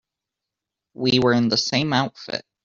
We 0.95 1.19
were 1.19 1.31
in 1.33 1.49
the 1.49 1.57
same 1.59 1.93
outfit. 1.93 2.43